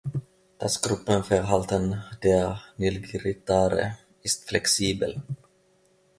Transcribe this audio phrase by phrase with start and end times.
[0.57, 5.21] Das Gruppenverhalten der Nilgiri-Tahre ist flexibel.